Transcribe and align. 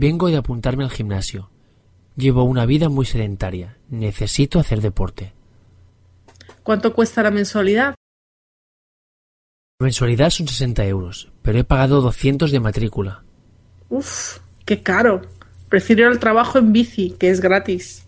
Vengo 0.00 0.28
de 0.28 0.36
apuntarme 0.36 0.84
al 0.84 0.90
gimnasio. 0.90 1.50
Llevo 2.14 2.44
una 2.44 2.66
vida 2.66 2.88
muy 2.88 3.04
sedentaria. 3.04 3.78
Necesito 3.88 4.60
hacer 4.60 4.80
deporte. 4.80 5.32
¿Cuánto 6.62 6.94
cuesta 6.94 7.20
la 7.20 7.32
mensualidad? 7.32 7.96
La 9.80 9.84
mensualidad 9.84 10.30
son 10.30 10.46
60 10.46 10.86
euros, 10.86 11.32
pero 11.42 11.58
he 11.58 11.64
pagado 11.64 12.00
200 12.00 12.52
de 12.52 12.60
matrícula. 12.60 13.24
Uf, 13.88 14.38
qué 14.64 14.84
caro. 14.84 15.22
Prefiero 15.68 16.12
el 16.12 16.20
trabajo 16.20 16.58
en 16.58 16.72
bici, 16.72 17.16
que 17.18 17.30
es 17.30 17.40
gratis. 17.40 18.06